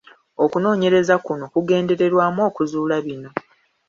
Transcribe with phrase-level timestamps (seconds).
[0.43, 3.29] Okunoonyereza kuno kugendereddwamu okuzuula bino: